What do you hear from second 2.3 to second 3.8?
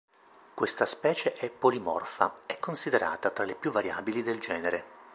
è considerata tra le più